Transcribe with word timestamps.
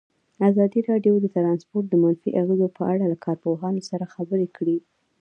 ازادي 0.49 0.79
راډیو 0.89 1.13
د 1.21 1.25
ترانسپورټ 1.35 1.85
د 1.89 1.93
منفي 2.03 2.29
اغېزو 2.41 2.67
په 2.77 2.83
اړه 2.93 3.05
له 3.11 3.17
کارپوهانو 3.25 3.81
سره 3.89 4.11
خبرې 4.13 4.47
کړي. 4.57 4.77